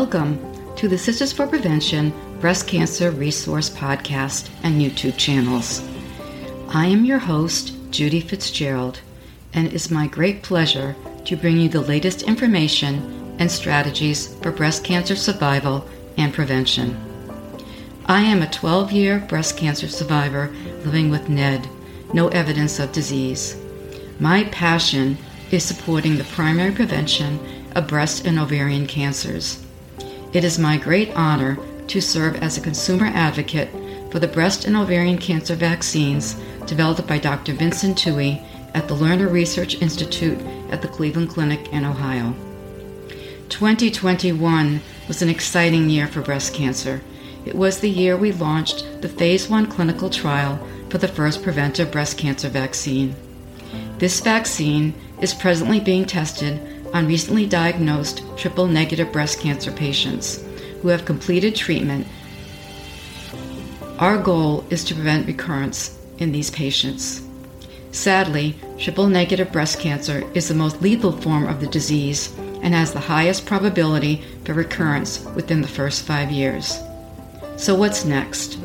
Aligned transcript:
Welcome 0.00 0.74
to 0.76 0.88
the 0.88 0.96
Sisters 0.96 1.30
for 1.30 1.46
Prevention 1.46 2.14
Breast 2.40 2.66
Cancer 2.66 3.10
Resource 3.10 3.68
Podcast 3.68 4.48
and 4.62 4.80
YouTube 4.80 5.18
channels. 5.18 5.86
I 6.70 6.86
am 6.86 7.04
your 7.04 7.18
host, 7.18 7.74
Judy 7.90 8.22
Fitzgerald, 8.22 9.00
and 9.52 9.66
it 9.66 9.74
is 9.74 9.90
my 9.90 10.06
great 10.06 10.42
pleasure 10.42 10.96
to 11.26 11.36
bring 11.36 11.58
you 11.58 11.68
the 11.68 11.82
latest 11.82 12.22
information 12.22 13.36
and 13.38 13.52
strategies 13.52 14.34
for 14.36 14.50
breast 14.50 14.84
cancer 14.84 15.14
survival 15.14 15.86
and 16.16 16.32
prevention. 16.32 16.98
I 18.06 18.22
am 18.22 18.40
a 18.40 18.50
12 18.50 18.92
year 18.92 19.18
breast 19.18 19.58
cancer 19.58 19.86
survivor 19.86 20.50
living 20.82 21.10
with 21.10 21.28
NED, 21.28 21.68
no 22.14 22.28
evidence 22.28 22.78
of 22.78 22.92
disease. 22.92 23.54
My 24.18 24.44
passion 24.44 25.18
is 25.50 25.62
supporting 25.62 26.16
the 26.16 26.24
primary 26.24 26.72
prevention 26.72 27.38
of 27.72 27.86
breast 27.86 28.24
and 28.24 28.38
ovarian 28.38 28.86
cancers. 28.86 29.66
It 30.32 30.44
is 30.44 30.60
my 30.60 30.76
great 30.76 31.10
honor 31.16 31.58
to 31.88 32.00
serve 32.00 32.36
as 32.36 32.56
a 32.56 32.60
consumer 32.60 33.06
advocate 33.06 33.68
for 34.12 34.20
the 34.20 34.28
breast 34.28 34.64
and 34.64 34.76
ovarian 34.76 35.18
cancer 35.18 35.56
vaccines 35.56 36.34
developed 36.66 37.04
by 37.08 37.18
Dr. 37.18 37.52
Vincent 37.52 37.98
Tuohy 37.98 38.40
at 38.72 38.86
the 38.86 38.94
Lerner 38.94 39.30
Research 39.30 39.82
Institute 39.82 40.38
at 40.70 40.82
the 40.82 40.88
Cleveland 40.88 41.30
Clinic 41.30 41.72
in 41.72 41.84
Ohio. 41.84 42.32
2021 43.48 44.80
was 45.08 45.20
an 45.20 45.28
exciting 45.28 45.90
year 45.90 46.06
for 46.06 46.20
breast 46.20 46.54
cancer. 46.54 47.02
It 47.44 47.56
was 47.56 47.80
the 47.80 47.90
year 47.90 48.16
we 48.16 48.30
launched 48.30 49.02
the 49.02 49.08
Phase 49.08 49.48
1 49.48 49.66
clinical 49.66 50.10
trial 50.10 50.64
for 50.90 50.98
the 50.98 51.08
first 51.08 51.42
preventive 51.42 51.90
breast 51.90 52.16
cancer 52.16 52.48
vaccine. 52.48 53.16
This 53.98 54.20
vaccine 54.20 54.94
is 55.20 55.34
presently 55.34 55.80
being 55.80 56.04
tested 56.04 56.79
on 56.92 57.06
recently 57.06 57.46
diagnosed 57.46 58.22
triple 58.36 58.66
negative 58.66 59.12
breast 59.12 59.40
cancer 59.40 59.72
patients 59.72 60.44
who 60.82 60.88
have 60.88 61.04
completed 61.04 61.54
treatment. 61.54 62.06
Our 63.98 64.18
goal 64.18 64.64
is 64.70 64.84
to 64.84 64.94
prevent 64.94 65.26
recurrence 65.26 65.98
in 66.18 66.32
these 66.32 66.50
patients. 66.50 67.22
Sadly, 67.92 68.56
triple 68.78 69.08
negative 69.08 69.52
breast 69.52 69.80
cancer 69.80 70.28
is 70.34 70.48
the 70.48 70.54
most 70.54 70.80
lethal 70.80 71.12
form 71.12 71.46
of 71.46 71.60
the 71.60 71.66
disease 71.66 72.34
and 72.62 72.72
has 72.74 72.92
the 72.92 73.00
highest 73.00 73.46
probability 73.46 74.22
for 74.44 74.54
recurrence 74.54 75.24
within 75.34 75.60
the 75.60 75.68
first 75.68 76.04
five 76.04 76.30
years. 76.30 76.78
So, 77.56 77.74
what's 77.74 78.04
next? 78.04 78.58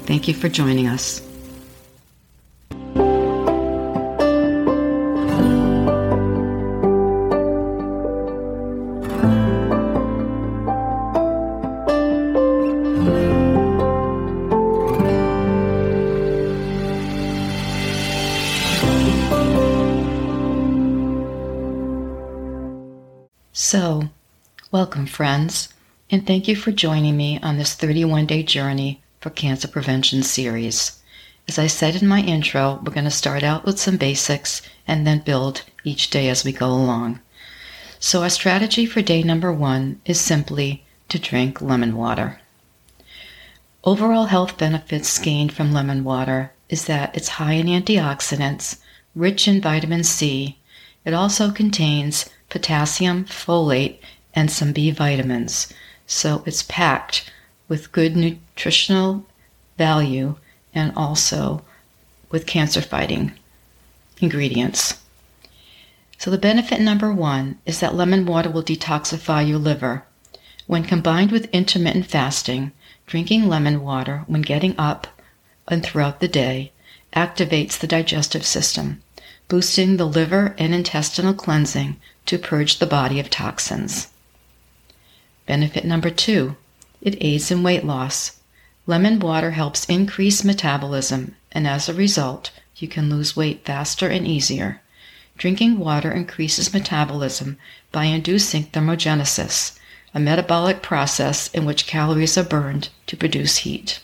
Thank 0.03 0.27
you 0.27 0.33
for 0.33 0.49
joining 0.49 0.87
us. 0.87 1.26
Welcome, 24.87 25.05
friends, 25.05 25.67
and 26.09 26.25
thank 26.25 26.47
you 26.47 26.55
for 26.55 26.71
joining 26.71 27.17
me 27.17 27.37
on 27.43 27.57
this 27.57 27.73
31 27.73 28.25
day 28.25 28.41
journey 28.41 29.01
for 29.19 29.29
Cancer 29.29 29.67
Prevention 29.67 30.23
series. 30.23 31.01
As 31.45 31.59
I 31.59 31.67
said 31.67 32.01
in 32.01 32.07
my 32.07 32.21
intro, 32.21 32.79
we're 32.81 32.93
going 32.93 33.03
to 33.03 33.11
start 33.11 33.43
out 33.43 33.65
with 33.65 33.81
some 33.81 33.97
basics 33.97 34.61
and 34.87 35.05
then 35.05 35.19
build 35.19 35.63
each 35.83 36.09
day 36.09 36.29
as 36.29 36.45
we 36.45 36.53
go 36.53 36.67
along. 36.67 37.19
So, 37.99 38.23
our 38.23 38.29
strategy 38.29 38.85
for 38.85 39.01
day 39.01 39.23
number 39.23 39.51
one 39.51 39.99
is 40.05 40.21
simply 40.21 40.85
to 41.09 41.19
drink 41.19 41.61
lemon 41.61 41.97
water. 41.97 42.39
Overall 43.83 44.27
health 44.27 44.57
benefits 44.57 45.19
gained 45.19 45.51
from 45.51 45.73
lemon 45.73 46.05
water 46.05 46.53
is 46.69 46.85
that 46.85 47.13
it's 47.13 47.27
high 47.43 47.55
in 47.59 47.67
antioxidants, 47.67 48.77
rich 49.13 49.49
in 49.49 49.59
vitamin 49.59 50.05
C. 50.05 50.59
It 51.03 51.13
also 51.13 51.51
contains 51.51 52.29
potassium, 52.49 53.25
folate, 53.25 53.97
and 54.37 54.51
some 54.51 54.71
B 54.71 54.91
vitamins. 54.91 55.73
So 56.05 56.43
it's 56.45 56.61
packed 56.61 57.31
with 57.67 57.91
good 57.91 58.15
nutritional 58.15 59.25
value 59.79 60.35
and 60.75 60.93
also 60.95 61.63
with 62.29 62.45
cancer 62.45 62.83
fighting 62.83 63.31
ingredients. 64.21 65.01
So, 66.19 66.29
the 66.29 66.37
benefit 66.37 66.79
number 66.79 67.11
one 67.11 67.57
is 67.65 67.79
that 67.79 67.95
lemon 67.95 68.27
water 68.27 68.49
will 68.51 68.61
detoxify 68.61 69.47
your 69.47 69.57
liver. 69.57 70.03
When 70.67 70.83
combined 70.83 71.31
with 71.31 71.49
intermittent 71.51 72.05
fasting, 72.05 72.73
drinking 73.07 73.47
lemon 73.47 73.81
water 73.81 74.23
when 74.27 74.43
getting 74.43 74.75
up 74.77 75.07
and 75.67 75.81
throughout 75.81 76.19
the 76.19 76.27
day 76.27 76.71
activates 77.15 77.79
the 77.79 77.87
digestive 77.87 78.45
system, 78.45 79.01
boosting 79.47 79.97
the 79.97 80.05
liver 80.05 80.53
and 80.59 80.75
intestinal 80.75 81.33
cleansing 81.33 81.97
to 82.27 82.37
purge 82.37 82.77
the 82.77 82.85
body 82.85 83.19
of 83.19 83.31
toxins. 83.31 84.09
Benefit 85.47 85.85
number 85.85 86.09
two 86.09 86.57
it 86.99 87.15
aids 87.21 87.51
in 87.51 87.63
weight 87.63 87.85
loss. 87.85 88.39
Lemon 88.85 89.19
water 89.19 89.51
helps 89.51 89.85
increase 89.85 90.43
metabolism, 90.43 91.35
and 91.53 91.65
as 91.65 91.87
a 91.87 91.93
result, 91.93 92.51
you 92.75 92.87
can 92.87 93.09
lose 93.09 93.35
weight 93.35 93.63
faster 93.63 94.09
and 94.09 94.27
easier. 94.27 94.81
Drinking 95.37 95.79
water 95.79 96.11
increases 96.11 96.73
metabolism 96.73 97.57
by 97.91 98.05
inducing 98.05 98.65
thermogenesis, 98.65 99.79
a 100.13 100.19
metabolic 100.19 100.81
process 100.81 101.49
in 101.53 101.63
which 101.63 101.87
calories 101.87 102.37
are 102.37 102.43
burned 102.43 102.89
to 103.05 103.15
produce 103.15 103.59
heat. 103.59 104.01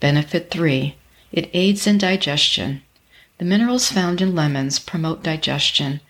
Benefit 0.00 0.50
3 0.50 0.96
It 1.32 1.48
aids 1.54 1.86
in 1.86 1.96
digestion. 1.96 2.82
The 3.38 3.46
minerals 3.46 3.90
found 3.90 4.20
in 4.20 4.34
lemons 4.34 4.78
promote 4.78 5.22
digestion 5.22 6.00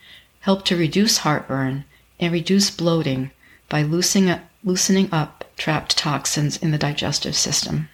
help 0.40 0.64
to 0.64 0.76
reduce 0.76 1.18
heartburn 1.18 1.84
and 2.18 2.32
reduce 2.32 2.70
bloating 2.70 3.30
by 3.70 3.80
loosening 3.80 4.28
up, 4.28 4.40
loosening 4.62 5.08
up 5.10 5.44
trapped 5.56 5.96
toxins 5.96 6.58
in 6.58 6.72
the 6.72 6.78
digestive 6.78 7.34
system. 7.34 7.88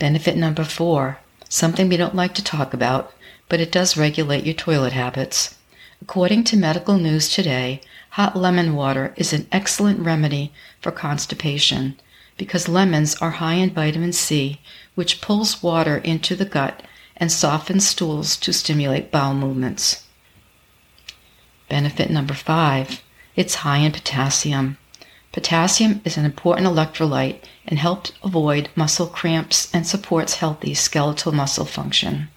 Benefit 0.00 0.36
number 0.36 0.64
four 0.64 1.18
something 1.48 1.88
we 1.88 1.96
don't 1.96 2.14
like 2.14 2.32
to 2.32 2.44
talk 2.44 2.72
about, 2.72 3.12
but 3.48 3.60
it 3.60 3.72
does 3.72 3.96
regulate 3.96 4.44
your 4.44 4.54
toilet 4.54 4.92
habits. 4.92 5.56
According 6.00 6.44
to 6.44 6.56
Medical 6.56 6.96
News 6.96 7.28
Today, 7.28 7.80
hot 8.10 8.36
lemon 8.36 8.74
water 8.74 9.12
is 9.16 9.32
an 9.32 9.46
excellent 9.52 10.00
remedy 10.00 10.52
for 10.80 10.90
constipation 10.90 11.96
because 12.38 12.68
lemons 12.68 13.16
are 13.16 13.32
high 13.32 13.54
in 13.54 13.70
vitamin 13.70 14.12
C, 14.12 14.60
which 14.94 15.20
pulls 15.20 15.62
water 15.62 15.98
into 15.98 16.34
the 16.34 16.46
gut 16.46 16.82
and 17.20 17.30
softens 17.30 17.86
stools 17.86 18.36
to 18.38 18.52
stimulate 18.52 19.12
bowel 19.12 19.34
movements. 19.34 20.06
Benefit 21.68 22.10
number 22.10 22.34
five 22.34 23.02
it's 23.36 23.56
high 23.56 23.78
in 23.78 23.92
potassium. 23.92 24.76
Potassium 25.32 26.00
is 26.04 26.16
an 26.16 26.24
important 26.24 26.66
electrolyte 26.66 27.38
and 27.66 27.78
helps 27.78 28.12
avoid 28.24 28.68
muscle 28.74 29.06
cramps 29.06 29.72
and 29.72 29.86
supports 29.86 30.36
healthy 30.36 30.74
skeletal 30.74 31.30
muscle 31.30 31.64
function. 31.64 32.28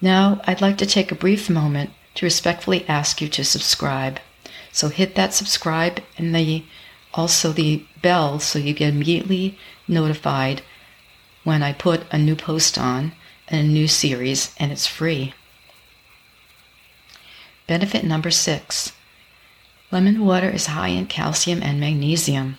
Now, 0.00 0.40
I'd 0.44 0.60
like 0.60 0.76
to 0.78 0.86
take 0.86 1.10
a 1.10 1.14
brief 1.14 1.48
moment 1.48 1.90
to 2.16 2.26
respectfully 2.26 2.84
ask 2.88 3.20
you 3.20 3.28
to 3.28 3.44
subscribe. 3.44 4.20
So 4.76 4.90
hit 4.90 5.14
that 5.14 5.32
subscribe 5.32 6.02
and 6.18 6.34
the 6.34 6.62
also 7.14 7.50
the 7.50 7.86
bell 8.02 8.38
so 8.38 8.58
you 8.58 8.74
get 8.74 8.92
immediately 8.92 9.58
notified 9.88 10.60
when 11.44 11.62
I 11.62 11.72
put 11.72 12.02
a 12.12 12.18
new 12.18 12.36
post 12.36 12.76
on 12.76 13.12
and 13.48 13.66
a 13.66 13.72
new 13.72 13.88
series, 13.88 14.54
and 14.58 14.70
it's 14.70 14.86
free. 14.86 15.32
Benefit 17.66 18.04
number 18.04 18.30
six 18.30 18.92
lemon 19.90 20.22
water 20.22 20.50
is 20.50 20.66
high 20.66 20.88
in 20.88 21.06
calcium 21.06 21.62
and 21.62 21.80
magnesium. 21.80 22.58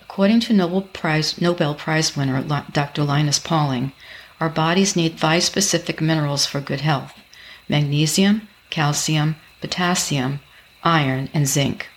According 0.00 0.38
to 0.42 0.52
Nobel 0.52 0.82
Prize, 0.82 1.40
Nobel 1.40 1.74
Prize 1.74 2.16
winner 2.16 2.40
Dr. 2.70 3.02
Linus 3.02 3.40
Pauling, 3.40 3.90
our 4.38 4.48
bodies 4.48 4.94
need 4.94 5.18
five 5.18 5.42
specific 5.42 6.00
minerals 6.00 6.46
for 6.46 6.60
good 6.60 6.82
health 6.82 7.12
magnesium, 7.68 8.46
calcium, 8.70 9.34
potassium, 9.60 10.38
iron, 10.86 11.28
and 11.34 11.48
zinc. 11.48 11.88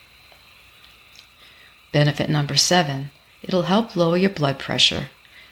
Benefit 1.92 2.30
number 2.30 2.58
seven 2.58 3.12
it'll 3.44 3.70
help 3.74 3.96
lower 3.96 4.18
your 4.18 4.32
blood 4.32 4.58
pressure. 4.58 5.10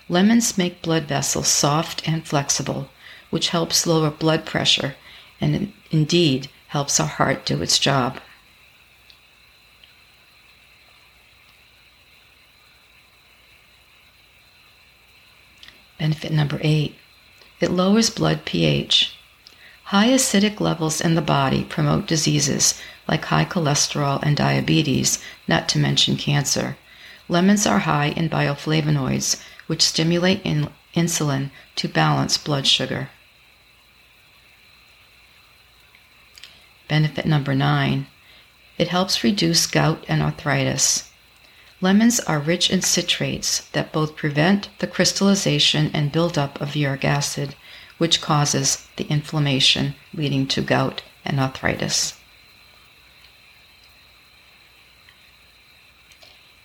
Lemons 0.09 0.57
make 0.57 0.81
blood 0.81 1.03
vessels 1.03 1.47
soft 1.47 2.07
and 2.07 2.27
flexible, 2.27 2.89
which 3.29 3.49
helps 3.49 3.85
lower 3.85 4.09
blood 4.09 4.45
pressure 4.45 4.95
and 5.39 5.71
indeed 5.91 6.49
helps 6.69 6.99
our 6.99 7.07
heart 7.07 7.45
do 7.45 7.61
its 7.61 7.77
job. 7.77 8.19
Benefit 15.99 16.31
number 16.31 16.59
eight 16.61 16.95
it 17.59 17.71
lowers 17.71 18.09
blood 18.09 18.45
pH. 18.45 19.16
High 19.91 20.09
acidic 20.09 20.59
levels 20.59 20.99
in 20.99 21.15
the 21.15 21.21
body 21.21 21.63
promote 21.63 22.07
diseases 22.07 22.73
like 23.07 23.23
high 23.23 23.45
cholesterol 23.45 24.19
and 24.21 24.35
diabetes, 24.35 25.23
not 25.47 25.69
to 25.69 25.79
mention 25.79 26.17
cancer. 26.17 26.75
Lemons 27.29 27.65
are 27.65 27.79
high 27.79 28.07
in 28.07 28.29
bioflavonoids, 28.29 29.41
which 29.67 29.81
stimulate 29.81 30.41
in 30.43 30.67
insulin 30.93 31.51
to 31.77 31.87
balance 31.87 32.37
blood 32.37 32.67
sugar. 32.67 33.11
Benefit 36.89 37.25
number 37.25 37.55
nine 37.55 38.07
it 38.77 38.89
helps 38.89 39.23
reduce 39.23 39.65
gout 39.67 40.03
and 40.09 40.21
arthritis. 40.21 41.09
Lemons 41.79 42.19
are 42.19 42.39
rich 42.39 42.69
in 42.69 42.81
citrates 42.81 43.71
that 43.71 43.93
both 43.93 44.17
prevent 44.17 44.67
the 44.79 44.87
crystallization 44.87 45.89
and 45.93 46.11
buildup 46.11 46.59
of 46.59 46.75
uric 46.75 47.05
acid, 47.05 47.55
which 47.97 48.21
causes 48.21 48.87
the 48.97 49.05
inflammation 49.07 49.95
leading 50.13 50.47
to 50.47 50.61
gout 50.61 51.03
and 51.25 51.39
arthritis. 51.39 52.17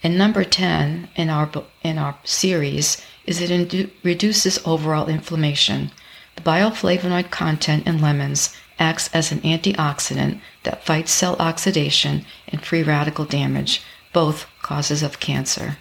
And 0.03 0.19
number 0.19 0.45
10 0.45 1.11
in 1.15 1.31
our, 1.31 1.51
in 1.83 1.97
our 1.97 2.19
series 2.25 3.01
is 3.25 3.41
it 3.41 3.51
indu- 3.51 3.91
reduces 4.03 4.59
overall 4.65 5.09
inflammation. 5.09 5.93
The 6.37 6.43
bioflavonoid 6.43 7.31
content 7.31 7.87
in 7.87 8.01
lemons 8.01 8.57
acts 8.79 9.09
as 9.15 9.31
an 9.31 9.41
antioxidant 9.43 10.41
that 10.65 10.85
fights 10.85 11.13
cell 11.13 11.37
oxidation 11.39 12.25
and 12.49 12.65
free 12.65 12.83
radical 12.83 13.25
damage, 13.25 13.83
both 14.13 14.47
causes 14.61 15.03
of 15.03 15.21
cancer. 15.21 15.77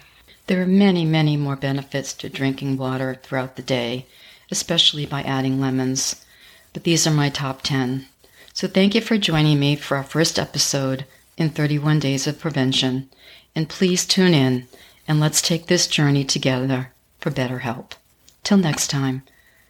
There 0.46 0.62
are 0.62 0.66
many, 0.66 1.04
many 1.04 1.36
more 1.36 1.56
benefits 1.56 2.12
to 2.14 2.28
drinking 2.28 2.76
water 2.76 3.18
throughout 3.22 3.56
the 3.56 3.62
day, 3.62 4.06
especially 4.52 5.06
by 5.06 5.22
adding 5.22 5.60
lemons, 5.60 6.24
but 6.72 6.84
these 6.84 7.06
are 7.06 7.10
my 7.10 7.28
top 7.28 7.62
10. 7.62 8.06
So 8.54 8.68
thank 8.68 8.94
you 8.94 9.00
for 9.00 9.18
joining 9.18 9.58
me 9.58 9.74
for 9.74 9.96
our 9.96 10.04
first 10.04 10.38
episode 10.38 11.06
in 11.36 11.50
31 11.50 11.98
Days 11.98 12.26
of 12.26 12.38
Prevention, 12.38 13.08
and 13.56 13.68
please 13.68 14.06
tune 14.06 14.34
in 14.34 14.68
and 15.08 15.18
let's 15.18 15.42
take 15.42 15.66
this 15.66 15.86
journey 15.88 16.22
together 16.22 16.92
for 17.18 17.30
better 17.30 17.60
health. 17.60 17.98
Till 18.44 18.58
next 18.58 18.88
time, 18.88 19.22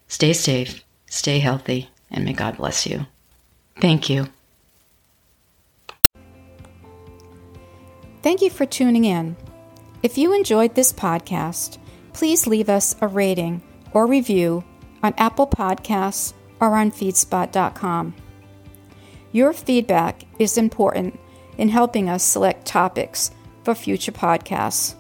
stay 0.09 0.33
safe, 0.33 0.85
stay 1.07 1.39
healthy, 1.39 1.89
and 2.11 2.25
may 2.25 2.33
God 2.33 2.57
bless 2.57 2.87
you. 2.87 3.07
Thank 3.81 4.11
you. 4.11 4.29
Thank 8.23 8.43
you 8.43 8.51
for 8.51 8.67
tuning 8.67 9.05
in. 9.05 9.37
If 10.03 10.19
you 10.19 10.35
enjoyed 10.35 10.75
this 10.75 10.93
podcast, 10.93 11.79
please 12.13 12.47
leave 12.47 12.69
us 12.69 12.97
a 13.01 13.07
rating 13.07 13.63
or 13.93 14.07
review 14.07 14.65
on 15.03 15.15
Apple 15.17 15.47
Podcasts 15.47 16.35
or 16.61 16.75
on 16.75 16.91
feedspot.com. 16.91 18.15
Your 19.33 19.53
feedback 19.53 20.25
is 20.39 20.59
important 20.59 21.19
in 21.59 21.69
helping 21.69 22.09
us 22.09 22.23
select 22.23 22.67
topics 22.67 23.33
for 23.65 23.75
future 23.75 24.13
podcasts. 24.13 24.95